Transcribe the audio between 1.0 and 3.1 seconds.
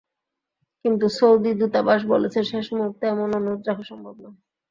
Saudi দূতাবাস বলেছে, শেষ মুহূর্তে